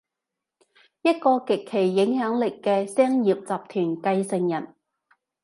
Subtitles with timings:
[1.03, 4.73] 一個極具影響力嘅商業集團繼承人